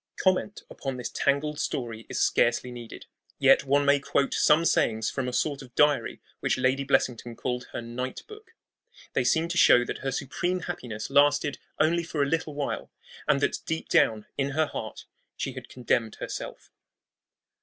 [0.17, 3.05] Comment upon this tangled story is scarcely needed.
[3.37, 7.65] Yet one may quote some sayings from a sort of diary which Lady Blessington called
[7.65, 8.55] her "Night Book."
[9.13, 12.89] They seem to show that her supreme happiness lasted only for a little while,
[13.27, 15.05] and that deep down in her heart
[15.37, 16.71] she had condemned herself.